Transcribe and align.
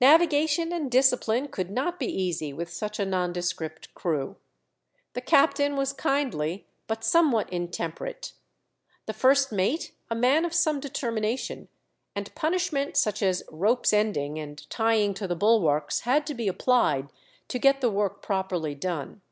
Navigation 0.00 0.72
and 0.72 0.88
discipline 0.88 1.48
could 1.48 1.68
not 1.68 1.98
be 1.98 2.06
easy 2.06 2.52
with 2.52 2.72
such 2.72 3.00
a 3.00 3.04
nondescript 3.04 3.92
crew. 3.92 4.36
The 5.14 5.20
captain 5.20 5.74
was 5.74 5.92
kindly 5.92 6.68
but 6.86 7.02
somewhat 7.02 7.52
intemperate, 7.52 8.34
the 9.06 9.12
first 9.12 9.50
mate 9.50 9.90
a 10.08 10.14
man 10.14 10.44
of 10.44 10.54
some 10.54 10.78
determination, 10.78 11.66
and 12.14 12.32
punishment 12.36 12.96
such 12.96 13.20
as 13.20 13.42
rope's 13.50 13.92
ending 13.92 14.38
and 14.38 14.64
tying 14.70 15.12
to 15.14 15.26
the 15.26 15.34
bulwarks 15.34 16.02
had 16.02 16.24
to 16.28 16.34
be 16.34 16.46
applied 16.46 17.08
to 17.48 17.58
get 17.58 17.80
the 17.80 17.90
work 17.90 18.22
properly 18.22 18.76
done. 18.76 19.22